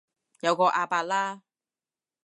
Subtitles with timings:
[0.39, 1.43] 有個阿伯啦